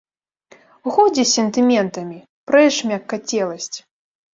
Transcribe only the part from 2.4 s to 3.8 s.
прэч мяккацеласць!